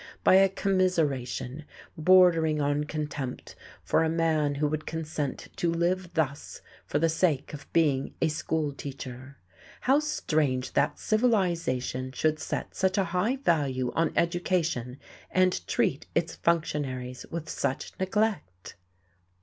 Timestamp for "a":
0.33-0.49, 4.03-4.09, 8.19-8.27, 12.97-13.03